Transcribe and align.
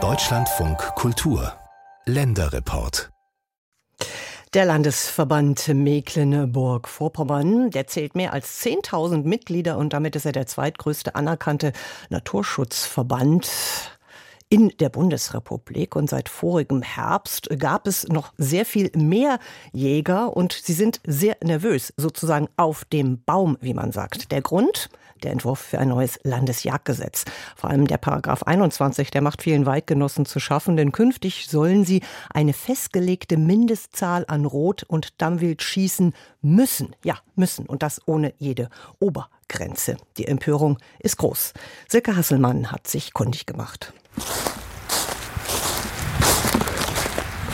Deutschlandfunk 0.00 0.78
Kultur 0.94 1.52
Länderreport 2.04 3.10
der 4.54 4.66
Landesverband 4.66 5.66
Mecklenburg-Vorpommern, 5.66 7.70
der 7.70 7.88
zählt 7.88 8.14
mehr 8.14 8.32
als 8.32 8.64
10.000 8.64 9.24
Mitglieder 9.24 9.78
und 9.78 9.92
damit 9.92 10.14
ist 10.14 10.26
er 10.26 10.32
der 10.32 10.46
zweitgrößte 10.46 11.16
anerkannte 11.16 11.72
Naturschutzverband 12.08 13.50
in 14.48 14.72
der 14.78 14.88
Bundesrepublik. 14.88 15.96
Und 15.96 16.08
seit 16.08 16.28
vorigem 16.28 16.82
Herbst 16.82 17.48
gab 17.58 17.86
es 17.86 18.08
noch 18.08 18.32
sehr 18.38 18.64
viel 18.64 18.90
mehr 18.94 19.38
Jäger 19.72 20.36
und 20.36 20.52
sie 20.52 20.72
sind 20.72 21.00
sehr 21.06 21.36
nervös, 21.42 21.92
sozusagen 21.96 22.48
auf 22.56 22.84
dem 22.84 23.22
Baum, 23.24 23.58
wie 23.60 23.74
man 23.74 23.92
sagt. 23.92 24.30
Der 24.30 24.40
Grund? 24.40 24.88
Der 25.22 25.32
Entwurf 25.32 25.58
für 25.58 25.78
ein 25.78 25.88
neues 25.88 26.18
Landesjagdgesetz. 26.22 27.24
Vor 27.56 27.70
allem 27.70 27.86
der 27.86 27.98
Paragraph 27.98 28.42
21, 28.42 29.10
der 29.10 29.22
macht 29.22 29.42
vielen 29.42 29.66
Weidgenossen 29.66 30.26
zu 30.26 30.40
schaffen, 30.40 30.76
denn 30.76 30.92
künftig 30.92 31.48
sollen 31.48 31.84
sie 31.84 32.02
eine 32.30 32.52
festgelegte 32.52 33.36
Mindestzahl 33.36 34.24
an 34.28 34.44
Rot- 34.44 34.84
und 34.84 35.20
Dammwild 35.20 35.62
schießen 35.62 36.14
müssen. 36.42 36.94
Ja, 37.04 37.18
müssen. 37.34 37.66
Und 37.66 37.82
das 37.82 38.00
ohne 38.06 38.34
jede 38.38 38.68
Obergrenze. 39.00 39.96
Die 40.16 40.26
Empörung 40.26 40.78
ist 40.98 41.16
groß. 41.18 41.52
Silke 41.88 42.16
Hasselmann 42.16 42.70
hat 42.70 42.86
sich 42.86 43.12
kundig 43.12 43.46
gemacht. 43.46 43.92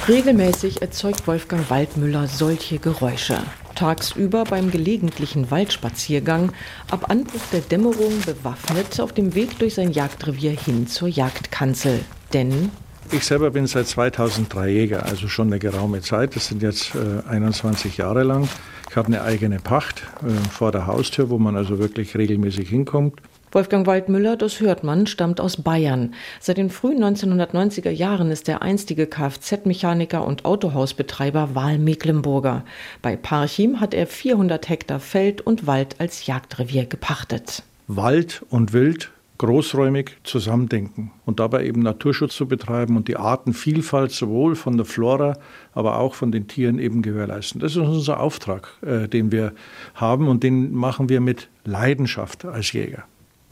Regelmäßig 0.06 0.83
erzeugt 0.83 1.27
Wolfgang 1.27 1.70
Waldmüller 1.70 2.27
solche 2.28 2.78
Geräusche. 2.78 3.42
Tagsüber 3.74 4.45
beim 4.45 4.70
gelegentlichen 4.70 5.51
Waldspaziergang, 5.51 6.52
ab 6.91 7.10
Anbruch 7.10 7.42
der 7.52 7.60
Dämmerung 7.60 8.20
bewaffnet 8.24 9.00
auf 9.00 9.12
dem 9.12 9.34
Weg 9.34 9.59
durch 9.59 9.74
sein 9.74 9.92
Jagdrevier 9.92 10.52
hin 10.52 10.87
zur 10.87 11.09
Jagdkanzel. 11.09 12.00
Denn 12.33 12.70
ich 13.12 13.24
selber 13.24 13.50
bin 13.50 13.66
seit 13.66 13.86
2003 13.86 14.69
Jäger, 14.69 15.05
also 15.05 15.28
schon 15.28 15.48
eine 15.48 15.58
geraume 15.58 16.00
Zeit. 16.00 16.36
Das 16.36 16.48
sind 16.48 16.62
jetzt 16.62 16.94
äh, 16.94 17.28
21 17.28 17.97
Jahre 17.97 18.22
lang. 18.22 18.48
Ich 18.91 18.97
habe 18.97 19.08
eine 19.08 19.22
eigene 19.22 19.58
Pacht 19.58 20.02
äh, 20.22 20.30
vor 20.50 20.72
der 20.72 20.86
Haustür, 20.86 21.30
wo 21.30 21.38
man 21.38 21.56
also 21.56 21.78
wirklich 21.78 22.16
regelmäßig 22.16 22.69
hinkommt. 22.69 23.20
Wolfgang 23.55 23.86
Waldmüller, 23.86 24.36
das 24.36 24.58
hört 24.58 24.82
man, 24.82 25.06
stammt 25.06 25.41
aus 25.41 25.62
Bayern. 25.62 26.14
Seit 26.41 26.58
den 26.58 26.70
frühen 26.70 27.02
1990er 27.05 27.91
Jahren 27.91 28.32
ist 28.32 28.48
der 28.48 28.62
einstige 28.62 29.06
Kfz-Mechaniker 29.06 30.27
und 30.27 30.44
Autohausbetreiber 30.44 31.55
Wahlmecklenburger. 31.55 32.64
Bei 33.00 33.14
Parchim 33.16 33.80
hat 33.80 33.94
er 33.94 34.08
400 34.08 34.69
Hektar 34.69 34.98
Feld 34.98 35.41
und 35.41 35.69
Wald 35.69 36.00
als 36.00 36.27
Jagdrevier 36.27 36.86
gepachtet. 36.86 37.62
Wald 37.86 38.44
und 38.50 38.72
Wild 38.72 39.12
großräumig 39.38 40.16
zusammendenken 40.22 41.10
und 41.24 41.40
dabei 41.40 41.64
eben 41.64 41.82
Naturschutz 41.82 42.36
zu 42.36 42.46
betreiben 42.46 42.96
und 42.96 43.08
die 43.08 43.16
Artenvielfalt 43.16 44.12
sowohl 44.12 44.54
von 44.54 44.76
der 44.76 44.86
Flora, 44.86 45.36
aber 45.72 45.98
auch 45.98 46.14
von 46.14 46.30
den 46.30 46.46
Tieren 46.46 46.78
eben 46.78 47.02
gewährleisten. 47.02 47.60
Das 47.60 47.72
ist 47.72 47.78
unser 47.78 48.20
Auftrag, 48.20 48.68
äh, 48.82 49.08
den 49.08 49.32
wir 49.32 49.52
haben 49.94 50.28
und 50.28 50.42
den 50.42 50.72
machen 50.72 51.08
wir 51.08 51.20
mit 51.20 51.48
Leidenschaft 51.64 52.44
als 52.44 52.72
Jäger. 52.72 53.04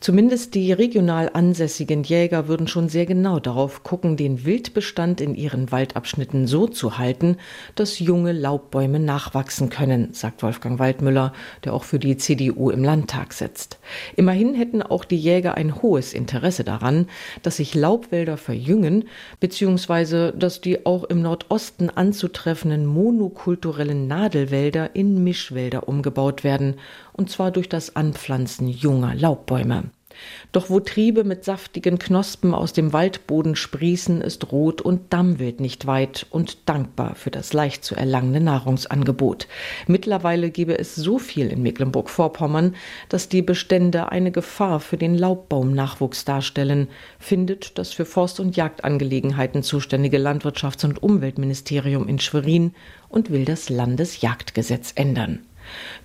Zumindest 0.03 0.57
die 0.57 0.73
regional 0.73 1.31
ansässigen 1.33 2.03
Jäger 2.03 2.49
würden 2.49 2.67
schon 2.67 2.89
sehr 2.89 3.07
genau 3.07 3.39
darauf 3.39 3.85
gucken, 3.85 4.17
den 4.17 4.45
Wildbestand 4.45 5.21
in 5.21 5.37
ihren 5.37 5.71
Waldabschnitten 5.71 6.49
so 6.49 6.67
zu 6.67 6.99
halten, 6.99 7.37
dass 7.77 8.01
junge 8.01 8.33
Laubbäume 8.33 8.99
nachwachsen 8.99 9.71
können, 9.71 10.13
sagt 10.13 10.43
Wolfgang 10.43 10.81
Waldmüller, 10.81 11.33
der 11.63 11.73
auch 11.73 11.85
für 11.85 12.01
die 12.01 12.17
CDU 12.17 12.71
im 12.71 12.83
Landtag 12.83 13.33
sitzt. 13.33 13.79
Immerhin 14.17 14.57
hätten 14.57 14.83
auch 14.83 15.05
die 15.05 15.17
Jäger 15.17 15.55
ein 15.55 15.81
hohes 15.83 16.15
Interesse 16.15 16.65
daran, 16.65 17.07
dass 17.45 17.59
sich 17.59 17.77
Laubwälder 17.77 18.37
verjüngen, 18.37 19.05
beziehungsweise 19.39 20.33
dass 20.33 20.61
die 20.61 20.85
auch 20.85 21.05
im 21.05 21.23
Nordosten 21.23 21.91
anzutreffenden 21.91 22.87
monokulturellen 22.87 24.09
Nadelwälder 24.09 24.97
in 24.97 25.23
Mischwälder 25.23 25.87
umgebaut 25.87 26.43
werden 26.43 26.75
und 27.13 27.31
zwar 27.31 27.53
durch 27.53 27.69
das 27.69 27.95
Anpflanzen 27.95 28.67
junger 28.67 29.15
Laubbäume. 29.15 29.92
Doch 30.53 30.71
wo 30.71 30.81
Triebe 30.81 31.25
mit 31.25 31.45
saftigen 31.45 31.99
Knospen 31.99 32.55
aus 32.55 32.73
dem 32.73 32.93
Waldboden 32.93 33.57
sprießen, 33.57 34.21
ist 34.21 34.53
Rot- 34.53 34.81
und 34.81 35.13
Dammwild 35.13 35.61
nicht 35.61 35.87
weit 35.87 36.27
und 36.31 36.69
dankbar 36.69 37.15
für 37.15 37.31
das 37.31 37.53
leicht 37.53 37.85
zu 37.85 37.95
erlangende 37.95 38.41
Nahrungsangebot. 38.41 39.49
Mittlerweile 39.87 40.51
gebe 40.51 40.79
es 40.79 40.95
so 40.95 41.19
viel 41.19 41.49
in 41.49 41.63
Mecklenburg-Vorpommern, 41.63 42.75
dass 43.09 43.29
die 43.29 43.43
Bestände 43.43 44.11
eine 44.11 44.31
Gefahr 44.31 44.81
für 44.81 44.97
den 44.97 45.17
Laubbaumnachwuchs 45.17 46.25
darstellen, 46.25 46.89
findet 47.19 47.79
das 47.79 47.93
für 47.93 48.05
Forst- 48.05 48.41
und 48.41 48.57
Jagdangelegenheiten 48.57 49.63
zuständige 49.63 50.19
Landwirtschafts- 50.19 50.85
und 50.85 51.03
Umweltministerium 51.03 52.09
in 52.09 52.19
Schwerin 52.19 52.75
und 53.09 53.31
will 53.31 53.45
das 53.45 53.69
Landesjagdgesetz 53.69 54.93
ändern. 54.95 55.41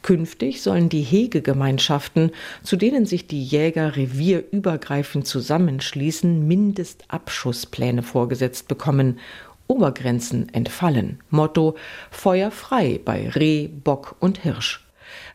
Künftig 0.02 0.62
sollen 0.62 0.90
die 0.90 1.02
Hegegemeinschaften, 1.02 2.32
zu 2.64 2.76
denen 2.76 3.06
sich 3.06 3.28
die 3.28 3.44
Jäger 3.44 3.96
revierübergreifend 3.96 5.28
zusammenschließen, 5.28 6.48
Mindestabschusspläne 6.48 8.04
vorgesetzt 8.04 8.68
bekommen. 8.68 9.20
Obergrenzen 9.68 10.54
entfallen. 10.54 11.20
Motto 11.30 11.76
Feuer 12.10 12.52
frei 12.52 13.00
bei 13.04 13.30
Reh, 13.30 13.68
Bock 13.68 14.16
und 14.20 14.40
Hirsch. 14.40 14.88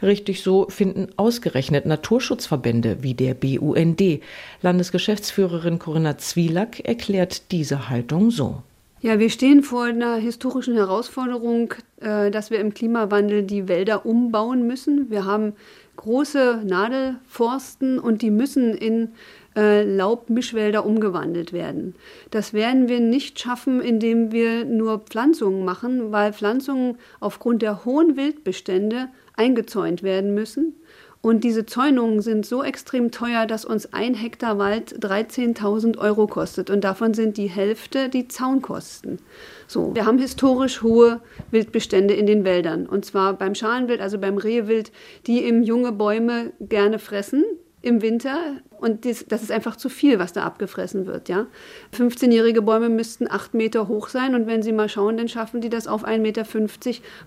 Richtig 0.02 0.42
so 0.42 0.68
finden 0.68 1.08
ausgerechnet 1.16 1.86
Naturschutzverbände 1.86 3.02
wie 3.02 3.14
der 3.14 3.34
BUND. 3.34 4.20
Landesgeschäftsführerin 4.60 5.78
Corinna 5.78 6.18
Zwielack 6.18 6.80
erklärt 6.80 7.52
diese 7.52 7.88
Haltung 7.88 8.30
so. 8.30 8.62
Ja, 9.04 9.18
wir 9.18 9.30
stehen 9.30 9.64
vor 9.64 9.82
einer 9.82 10.14
historischen 10.14 10.76
Herausforderung, 10.76 11.74
äh, 12.00 12.30
dass 12.30 12.52
wir 12.52 12.60
im 12.60 12.72
Klimawandel 12.72 13.42
die 13.42 13.66
Wälder 13.66 14.06
umbauen 14.06 14.64
müssen. 14.68 15.10
Wir 15.10 15.24
haben 15.24 15.54
große 15.96 16.62
Nadelforsten 16.64 17.98
und 17.98 18.22
die 18.22 18.30
müssen 18.30 18.74
in 18.76 19.08
äh, 19.56 19.82
Laubmischwälder 19.82 20.86
umgewandelt 20.86 21.52
werden. 21.52 21.96
Das 22.30 22.52
werden 22.52 22.88
wir 22.88 23.00
nicht 23.00 23.40
schaffen, 23.40 23.80
indem 23.80 24.30
wir 24.30 24.64
nur 24.64 25.00
Pflanzungen 25.00 25.64
machen, 25.64 26.12
weil 26.12 26.32
Pflanzungen 26.32 26.96
aufgrund 27.18 27.62
der 27.62 27.84
hohen 27.84 28.16
Wildbestände 28.16 29.08
eingezäunt 29.36 30.04
werden 30.04 30.32
müssen. 30.32 30.76
Und 31.22 31.44
diese 31.44 31.64
Zäunungen 31.64 32.20
sind 32.20 32.44
so 32.44 32.64
extrem 32.64 33.12
teuer, 33.12 33.46
dass 33.46 33.64
uns 33.64 33.92
ein 33.92 34.14
Hektar 34.14 34.58
Wald 34.58 34.98
13.000 34.98 35.96
Euro 35.98 36.26
kostet. 36.26 36.68
Und 36.68 36.82
davon 36.82 37.14
sind 37.14 37.36
die 37.36 37.46
Hälfte 37.46 38.08
die 38.08 38.26
Zaunkosten. 38.26 39.20
So, 39.68 39.94
wir 39.94 40.04
haben 40.04 40.18
historisch 40.18 40.82
hohe 40.82 41.20
Wildbestände 41.52 42.12
in 42.14 42.26
den 42.26 42.44
Wäldern. 42.44 42.86
Und 42.86 43.04
zwar 43.04 43.34
beim 43.34 43.54
Schalenwild, 43.54 44.00
also 44.00 44.18
beim 44.18 44.36
Rehwild, 44.36 44.90
die 45.28 45.44
eben 45.44 45.62
junge 45.62 45.92
Bäume 45.92 46.52
gerne 46.58 46.98
fressen 46.98 47.44
im 47.82 48.02
Winter. 48.02 48.56
Und 48.80 49.04
das, 49.04 49.24
das, 49.28 49.42
ist 49.42 49.52
einfach 49.52 49.76
zu 49.76 49.88
viel, 49.88 50.18
was 50.18 50.32
da 50.32 50.42
abgefressen 50.42 51.06
wird. 51.06 51.28
Ja? 51.28 51.46
15-jährige 51.96 52.62
Bäume 52.62 52.88
müssten 52.88 53.30
8 53.30 53.54
Meter 53.54 53.86
hoch 53.86 54.08
sein. 54.08 54.34
Und 54.34 54.48
wenn 54.48 54.64
Sie 54.64 54.72
mal 54.72 54.88
schauen, 54.88 55.16
dann 55.16 55.28
schaffen 55.28 55.60
die 55.60 55.70
das 55.70 55.86
auf 55.86 56.04
1,50 56.04 56.18
Meter, 56.18 56.44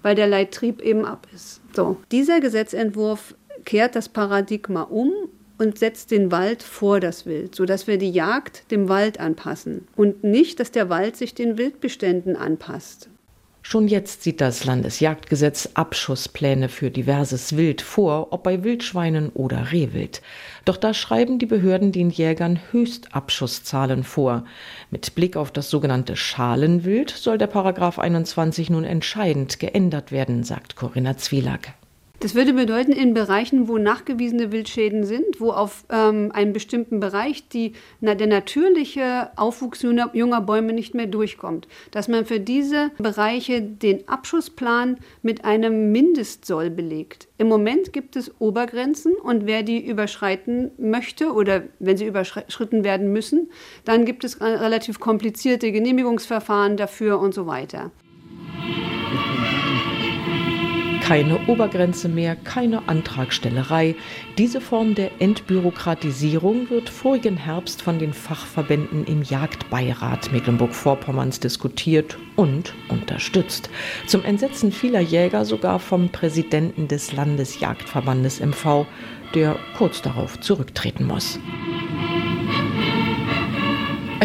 weil 0.02 0.16
der 0.16 0.28
Leittrieb 0.28 0.82
eben 0.82 1.06
ab 1.06 1.28
ist. 1.34 1.62
So, 1.74 1.96
dieser 2.12 2.42
Gesetzentwurf 2.42 3.36
kehrt 3.66 3.96
das 3.96 4.10
Paradigma 4.10 4.84
um 4.84 5.12
und 5.58 5.80
setzt 5.80 6.12
den 6.12 6.32
Wald 6.32 6.64
vor 6.64 7.00
das 7.00 7.26
Wild, 7.26 7.56
sodass 7.56 7.88
wir 7.88 7.98
die 7.98 8.12
Jagd 8.12 8.70
dem 8.72 8.90
Wald 8.90 9.20
anpassen 9.20 9.88
und 9.96 10.24
nicht, 10.24 10.60
dass 10.60 10.72
der 10.72 10.90
Wald 10.90 11.16
sich 11.16 11.34
den 11.34 11.58
Wildbeständen 11.58 12.36
anpasst. 12.36 13.10
Schon 13.68 13.88
jetzt 13.88 14.22
sieht 14.22 14.42
das 14.42 14.64
Landesjagdgesetz 14.66 15.72
Abschusspläne 15.74 16.70
für 16.70 16.92
diverses 16.92 17.58
Wild 17.58 17.82
vor, 17.82 18.28
ob 18.30 18.44
bei 18.44 18.64
Wildschweinen 18.64 19.30
oder 19.30 19.72
Rehwild. 19.72 20.22
Doch 20.66 20.78
da 20.78 20.94
schreiben 20.94 21.40
die 21.40 21.48
Behörden 21.48 21.92
den 21.92 22.12
Jägern 22.12 22.60
Höchstabschusszahlen 22.72 24.04
vor. 24.04 24.46
Mit 24.92 25.16
Blick 25.16 25.36
auf 25.36 25.50
das 25.50 25.72
sogenannte 25.72 26.16
Schalenwild 26.16 27.10
soll 27.10 27.40
der 27.40 27.48
Paragraph 27.48 27.98
21 27.98 28.70
nun 28.70 28.84
entscheidend 28.84 29.60
geändert 29.60 30.12
werden, 30.12 30.44
sagt 30.44 30.76
Corinna 30.76 31.18
Zwielack. 31.18 31.74
Das 32.26 32.34
würde 32.34 32.54
bedeuten, 32.54 32.92
in 32.92 33.14
Bereichen, 33.14 33.68
wo 33.68 33.78
nachgewiesene 33.78 34.52
Wildschäden 34.52 35.04
sind, 35.04 35.40
wo 35.40 35.52
auf 35.52 35.86
ähm, 35.92 36.32
einem 36.34 36.54
bestimmten 36.54 37.00
Bereich 37.00 37.50
die, 37.50 37.74
na, 38.02 38.16
der 38.16 38.26
natürliche 38.26 39.30
Aufwuchs 39.36 39.84
junger, 39.84 40.10
junger 40.12 40.42
Bäume 40.42 40.74
nicht 40.74 40.96
mehr 40.96 41.06
durchkommt, 41.06 41.68
dass 41.92 42.08
man 42.08 42.26
für 42.26 42.40
diese 42.40 42.90
Bereiche 42.98 43.62
den 43.62 44.10
Abschussplan 44.10 44.98
mit 45.22 45.46
einem 45.46 45.92
Mindestsoll 45.92 46.72
belegt. 46.72 47.28
Im 47.38 47.48
Moment 47.48 47.94
gibt 47.94 48.16
es 48.16 48.32
Obergrenzen 48.42 49.14
und 49.14 49.46
wer 49.46 49.62
die 49.62 49.86
überschreiten 49.86 50.72
möchte 50.80 51.32
oder 51.32 51.62
wenn 51.78 51.96
sie 51.96 52.08
überschritten 52.08 52.84
werden 52.84 53.14
müssen, 53.14 53.52
dann 53.84 54.04
gibt 54.04 54.24
es 54.24 54.42
relativ 54.42 55.00
komplizierte 55.00 55.72
Genehmigungsverfahren 55.72 56.76
dafür 56.76 57.20
und 57.20 57.36
so 57.36 57.46
weiter. 57.46 57.92
Keine 61.06 61.38
Obergrenze 61.46 62.10
mehr, 62.10 62.36
keine 62.36 62.90
Antragstellerei. 62.90 63.96
Diese 64.40 64.60
Form 64.60 64.96
der 64.96 65.22
Entbürokratisierung 65.22 66.68
wird 66.72 66.90
vorigen 66.90 67.38
Herbst 67.38 67.84
von 67.84 68.00
den 68.00 68.12
Fachverbänden 68.12 69.06
im 69.06 69.22
Jagdbeirat 69.22 70.32
Mecklenburg-Vorpommerns 70.32 71.40
diskutiert 71.40 72.18
und 72.36 72.74
unterstützt. 72.90 73.70
Zum 74.08 74.26
Entsetzen 74.26 74.72
vieler 74.72 75.00
Jäger 75.00 75.46
sogar 75.46 75.78
vom 75.78 76.10
Präsidenten 76.10 76.88
des 76.88 77.14
Landesjagdverbandes 77.14 78.40
MV, 78.40 78.88
der 79.36 79.58
kurz 79.78 80.02
darauf 80.02 80.40
zurücktreten 80.40 81.06
muss. 81.06 81.40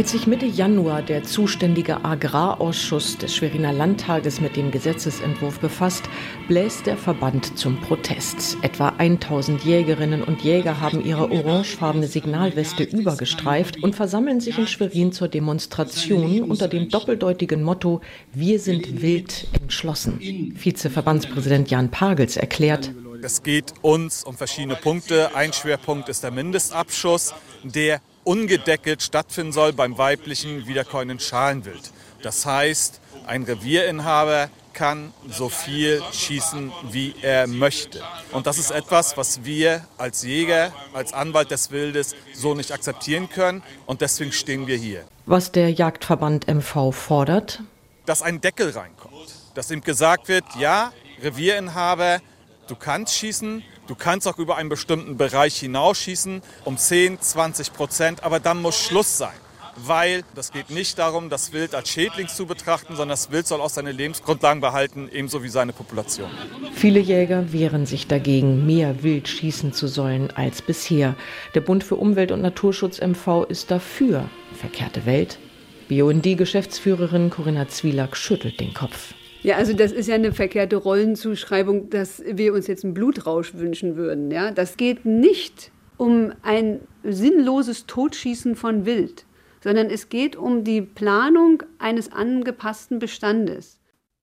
Als 0.00 0.12
sich 0.12 0.26
Mitte 0.26 0.47
Januar 0.47 1.02
der 1.02 1.25
zuständige 1.25 2.06
Agrarausschuss 2.06 3.19
des 3.19 3.37
Schweriner 3.37 3.70
Landtages 3.70 4.41
mit 4.41 4.56
dem 4.56 4.70
Gesetzesentwurf 4.70 5.61
befasst, 5.61 6.05
bläst 6.49 6.87
der 6.87 6.97
Verband 6.97 7.58
zum 7.58 7.79
Protest. 7.82 8.56
Etwa 8.62 8.94
1000 8.97 9.62
Jägerinnen 9.62 10.23
und 10.23 10.41
Jäger 10.41 10.81
haben 10.81 11.05
ihre 11.05 11.31
orangefarbene 11.31 12.06
Signalweste 12.06 12.85
übergestreift 12.85 13.82
und 13.82 13.94
versammeln 13.94 14.41
sich 14.41 14.56
in 14.56 14.67
Schwerin 14.67 15.12
zur 15.12 15.29
Demonstration 15.29 16.44
unter 16.44 16.69
dem 16.69 16.88
doppeldeutigen 16.88 17.62
Motto 17.62 18.00
Wir 18.32 18.58
sind 18.58 19.02
wild 19.02 19.49
entschlossen. 19.61 20.55
Vizeverbandspräsident 20.56 21.70
Jan 21.70 21.91
Pagels 21.91 22.38
erklärt, 22.38 22.91
es 23.23 23.43
geht 23.43 23.75
uns 23.82 24.25
um 24.25 24.35
verschiedene 24.35 24.76
Punkte. 24.76 25.35
Ein 25.35 25.52
Schwerpunkt 25.52 26.08
ist 26.08 26.23
der 26.25 26.31
Mindestabschuss, 26.31 27.35
der 27.62 28.00
ungedeckelt 28.25 29.03
stattfinden 29.03 29.53
soll 29.53 29.73
beim 29.73 29.99
weiblichen 29.99 30.67
wiederkäuenden 30.67 31.21
Schalenwild. 31.21 31.93
Das 32.23 32.45
heißt, 32.47 33.01
ein 33.27 33.45
Revierinhaber 33.45 34.51
kann 34.73 35.13
so 35.29 35.49
viel 35.49 36.03
schießen, 36.13 36.73
wie 36.91 37.15
er 37.23 37.47
möchte. 37.47 38.03
Und 38.33 38.47
das 38.47 38.59
ist 38.59 38.71
etwas, 38.71 39.17
was 39.17 39.45
wir 39.45 39.85
als 39.99 40.23
Jäger, 40.23 40.73
als 40.93 41.13
Anwalt 41.13 41.51
des 41.51 41.71
Wildes 41.71 42.15
so 42.33 42.55
nicht 42.55 42.73
akzeptieren 42.73 43.29
können. 43.29 43.63
Und 43.87 44.01
deswegen 44.01 44.33
stehen 44.33 44.67
wir 44.67 44.77
hier. 44.77 45.05
Was 45.27 45.53
der 45.53 45.71
Jagdverband 45.71 46.47
MV 46.47 46.93
fordert? 46.93 47.63
Dass 48.07 48.23
ein 48.23 48.41
Deckel 48.41 48.71
reinkommt. 48.71 49.35
Dass 49.55 49.71
ihm 49.71 49.81
gesagt 49.81 50.29
wird, 50.29 50.45
ja, 50.59 50.93
Revierinhaber, 51.23 52.21
du 52.69 52.77
kannst 52.77 53.15
schießen, 53.15 53.63
Du 53.91 53.97
kannst 53.97 54.29
auch 54.29 54.39
über 54.39 54.57
einen 54.57 54.69
bestimmten 54.69 55.17
Bereich 55.17 55.57
hinausschießen, 55.57 56.43
um 56.65 56.79
10, 56.79 57.21
20 57.21 57.73
Prozent, 57.73 58.23
aber 58.23 58.39
dann 58.39 58.63
muss 58.63 58.79
Schluss 58.79 59.19
sein. 59.19 59.35
Weil 59.75 60.23
das 60.37 60.53
geht 60.53 60.71
nicht 60.71 60.97
darum, 61.01 61.29
das 61.29 61.53
Wild 61.53 61.75
als 61.75 61.89
Schädling 61.89 62.29
zu 62.29 62.47
betrachten, 62.47 62.95
sondern 62.95 63.09
das 63.09 63.33
Wild 63.33 63.49
soll 63.49 63.61
auch 63.61 63.69
seine 63.69 63.91
Lebensgrundlagen 63.91 64.61
behalten, 64.61 65.09
ebenso 65.13 65.43
wie 65.43 65.49
seine 65.49 65.73
Population. 65.73 66.31
Viele 66.73 67.01
Jäger 67.01 67.53
wehren 67.53 67.85
sich 67.85 68.07
dagegen, 68.07 68.65
mehr 68.65 69.03
Wild 69.03 69.27
schießen 69.27 69.73
zu 69.73 69.89
sollen 69.89 70.31
als 70.37 70.63
bisher. 70.63 71.17
Der 71.57 71.61
Bund 71.61 71.83
für 71.83 71.97
Umwelt 71.97 72.31
und 72.31 72.43
Naturschutz 72.43 73.01
MV 73.01 73.47
ist 73.49 73.73
dafür. 73.73 74.31
Verkehrte 74.55 75.05
Welt. 75.05 75.41
BUND-Geschäftsführerin 75.89 77.31
Corinna 77.31 77.67
Zwielak 77.67 78.17
schüttelt 78.17 78.61
den 78.61 78.73
Kopf. 78.73 79.15
Ja, 79.43 79.57
also 79.57 79.73
das 79.73 79.93
ist 79.93 80.07
ja 80.07 80.15
eine 80.15 80.33
verkehrte 80.33 80.77
Rollenzuschreibung, 80.77 81.89
dass 81.91 82.23
wir 82.27 82.53
uns 82.53 82.67
jetzt 82.67 82.85
einen 82.85 82.95
Blutrausch 82.95 83.55
wünschen 83.55 83.97
würden. 83.97 84.31
Ja, 84.31 84.51
das 84.51 84.77
geht 84.77 85.05
nicht 85.05 85.73
um 85.97 86.33
ein 86.43 86.81
sinnloses 87.03 87.87
Totschießen 87.87 88.55
von 88.55 88.87
Wild, 88.87 89.25
sondern 89.63 89.89
es 89.89 90.09
geht 90.09 90.37
um 90.37 90.65
die 90.65 90.83
Planung 90.83 91.63
eines 91.79 92.13
angepassten 92.13 92.99
Bestandes. 92.99 93.80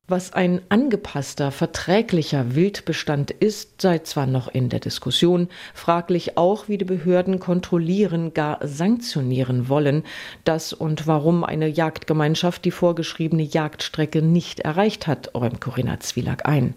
Was 0.10 0.32
ein 0.32 0.62
angepasster, 0.70 1.52
verträglicher 1.52 2.56
Wildbestand 2.56 3.30
ist, 3.30 3.82
sei 3.82 4.00
zwar 4.00 4.26
noch 4.26 4.48
in 4.48 4.70
der 4.70 4.80
Diskussion, 4.80 5.50
fraglich 5.74 6.38
auch, 6.38 6.70
wie 6.70 6.78
die 6.78 6.86
Behörden 6.86 7.40
kontrollieren, 7.40 8.34
gar 8.34 8.66
sanktionieren 8.66 9.68
wollen, 9.68 10.04
dass 10.46 10.72
und 10.72 11.08
warum 11.08 11.44
eine 11.44 11.68
Jagdgemeinschaft 11.68 12.64
die 12.64 12.72
vorgeschriebene 12.72 13.44
Jagdstrecke 13.44 14.22
nicht 14.22 14.62
erreicht 14.62 15.08
hat, 15.08 15.36
räumt 15.36 15.60
Corinna 15.60 16.00
Zwielak 16.00 16.48
ein. 16.48 16.74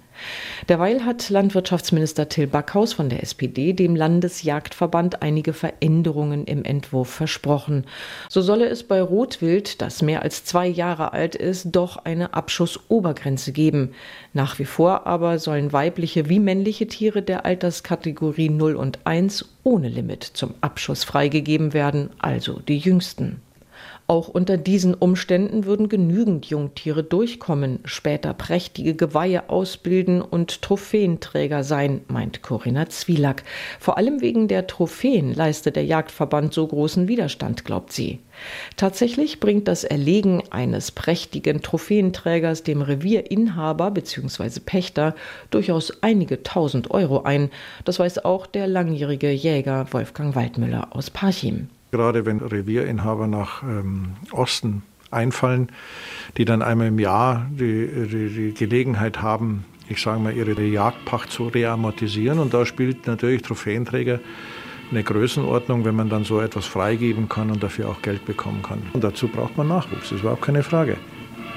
Derweil 0.68 1.06
hat 1.06 1.30
Landwirtschaftsminister 1.30 2.28
Till 2.28 2.46
Backhaus 2.46 2.92
von 2.92 3.08
der 3.08 3.22
SPD 3.22 3.72
dem 3.72 3.96
Landesjagdverband 3.96 5.22
einige 5.22 5.54
Veränderungen 5.54 6.44
im 6.44 6.62
Entwurf 6.62 7.08
versprochen. 7.08 7.86
So 8.28 8.42
solle 8.42 8.68
es 8.68 8.82
bei 8.82 9.00
Rotwild, 9.00 9.80
das 9.80 10.02
mehr 10.02 10.20
als 10.20 10.44
zwei 10.44 10.66
Jahre 10.66 11.14
alt 11.14 11.36
ist, 11.36 11.68
doch 11.70 12.04
eine 12.04 12.34
Abschussobergrenze 12.34 13.19
geben. 13.52 13.92
Nach 14.32 14.58
wie 14.58 14.64
vor 14.64 15.06
aber 15.06 15.38
sollen 15.38 15.72
weibliche 15.72 16.28
wie 16.28 16.40
männliche 16.40 16.86
Tiere 16.86 17.22
der 17.22 17.44
Alterskategorie 17.44 18.48
0 18.48 18.76
und 18.76 19.00
1 19.04 19.44
ohne 19.62 19.88
Limit 19.88 20.24
zum 20.24 20.54
Abschuss 20.60 21.04
freigegeben 21.04 21.72
werden, 21.72 22.10
also 22.18 22.60
die 22.60 22.78
jüngsten. 22.78 23.40
Auch 24.10 24.26
unter 24.26 24.56
diesen 24.56 24.94
Umständen 24.94 25.66
würden 25.66 25.88
genügend 25.88 26.46
Jungtiere 26.46 27.04
durchkommen, 27.04 27.78
später 27.84 28.34
prächtige 28.34 28.96
Geweihe 28.96 29.48
ausbilden 29.48 30.20
und 30.20 30.62
Trophäenträger 30.62 31.62
sein, 31.62 32.00
meint 32.08 32.42
Corinna 32.42 32.88
Zwielak. 32.88 33.44
Vor 33.78 33.98
allem 33.98 34.20
wegen 34.20 34.48
der 34.48 34.66
Trophäen 34.66 35.32
leistet 35.32 35.76
der 35.76 35.84
Jagdverband 35.84 36.52
so 36.52 36.66
großen 36.66 37.06
Widerstand, 37.06 37.64
glaubt 37.64 37.92
sie. 37.92 38.18
Tatsächlich 38.76 39.38
bringt 39.38 39.68
das 39.68 39.84
Erlegen 39.84 40.42
eines 40.50 40.90
prächtigen 40.90 41.62
Trophäenträgers 41.62 42.64
dem 42.64 42.82
Revierinhaber 42.82 43.92
bzw. 43.92 44.58
Pächter 44.58 45.14
durchaus 45.52 46.02
einige 46.02 46.42
tausend 46.42 46.90
Euro 46.90 47.22
ein. 47.22 47.48
Das 47.84 48.00
weiß 48.00 48.24
auch 48.24 48.48
der 48.48 48.66
langjährige 48.66 49.30
Jäger 49.30 49.86
Wolfgang 49.92 50.34
Waldmüller 50.34 50.96
aus 50.96 51.10
Parchim. 51.10 51.68
Gerade 51.90 52.26
wenn 52.26 52.38
Revierinhaber 52.38 53.26
nach 53.26 53.62
ähm, 53.62 54.14
Osten 54.32 54.82
einfallen, 55.10 55.70
die 56.36 56.44
dann 56.44 56.62
einmal 56.62 56.88
im 56.88 56.98
Jahr 56.98 57.46
die, 57.50 57.88
die, 58.06 58.28
die 58.28 58.54
Gelegenheit 58.54 59.22
haben, 59.22 59.64
ich 59.88 60.00
sage 60.00 60.20
mal, 60.20 60.32
ihre 60.32 60.62
Jagdpacht 60.62 61.30
zu 61.30 61.48
reamortisieren. 61.48 62.38
Und 62.38 62.54
da 62.54 62.64
spielt 62.64 63.06
natürlich 63.06 63.42
Trophäenträger 63.42 64.20
eine 64.90 65.02
Größenordnung, 65.02 65.84
wenn 65.84 65.94
man 65.94 66.08
dann 66.08 66.24
so 66.24 66.40
etwas 66.40 66.66
freigeben 66.66 67.28
kann 67.28 67.50
und 67.50 67.62
dafür 67.62 67.88
auch 67.88 68.02
Geld 68.02 68.24
bekommen 68.24 68.62
kann. 68.62 68.82
Und 68.92 69.04
dazu 69.04 69.28
braucht 69.28 69.56
man 69.56 69.68
Nachwuchs, 69.68 70.02
das 70.02 70.12
ist 70.12 70.20
überhaupt 70.20 70.42
keine 70.42 70.62
Frage. 70.62 70.96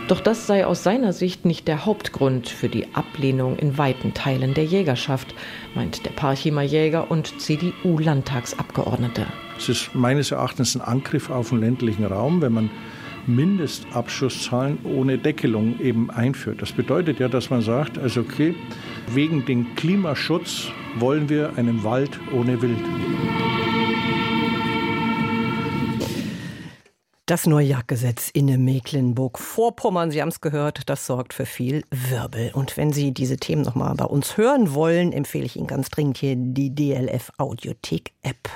Doch 0.08 0.20
das 0.20 0.48
sei 0.48 0.66
aus 0.66 0.84
seiner 0.84 1.14
Sicht 1.14 1.46
nicht 1.46 1.68
der 1.68 1.86
Hauptgrund 1.86 2.50
für 2.50 2.68
die 2.68 2.94
Ablehnung 2.94 3.58
in 3.58 3.78
weiten 3.78 4.14
Teilen 4.14 4.54
der 4.54 4.66
Jägerschaft, 4.66 5.34
meint 5.76 6.06
der 6.06 6.12
Parchimer 6.12 6.62
Jäger 6.62 7.10
und 7.10 7.40
CDU-Landtagsabgeordnete. 7.40 9.28
Es 9.58 9.70
ist 9.70 9.96
meines 9.96 10.32
Erachtens 10.32 10.76
ein 10.76 10.82
Angriff 10.82 11.30
auf 11.30 11.50
den 11.50 11.60
ländlichen 11.60 12.06
Raum, 12.06 12.42
wenn 12.42 12.54
man 12.54 12.70
Mindestabschusszahlen 13.28 14.80
ohne 14.84 15.18
Deckelung 15.18 15.80
eben 15.80 16.12
einführt. 16.12 16.62
Das 16.62 16.72
bedeutet 16.72 17.20
ja, 17.20 17.30
dass 17.30 17.50
man 17.50 17.62
sagt, 17.62 17.98
also 17.98 18.22
okay, 18.22 18.56
wegen 19.12 19.46
dem 19.46 19.76
Klimaschutz 19.76 20.68
wollen 21.00 21.30
wir 21.30 21.58
einen 21.58 21.84
Wald 21.84 22.20
ohne 22.34 22.62
Wild. 22.62 22.78
Das 27.26 27.48
neue 27.48 27.66
Jagdgesetz 27.66 28.30
in 28.34 28.66
Mecklenburg-Vorpommern, 28.66 30.12
Sie 30.12 30.22
haben 30.22 30.28
es 30.28 30.42
gehört, 30.42 30.90
das 30.90 31.06
sorgt 31.06 31.34
für 31.34 31.46
viel 31.46 31.86
Wirbel. 31.90 32.52
Und 32.54 32.76
wenn 32.76 32.92
Sie 32.92 33.14
diese 33.14 33.38
Themen 33.38 33.62
nochmal 33.62 33.96
bei 33.96 34.04
uns 34.04 34.36
hören 34.36 34.74
wollen, 34.74 35.14
empfehle 35.14 35.46
ich 35.46 35.56
Ihnen 35.56 35.68
ganz 35.68 35.90
dringend 35.90 36.18
hier 36.18 36.36
die 36.36 36.76
DLF 36.76 37.32
Audiothek 37.38 38.12
App. 38.24 38.50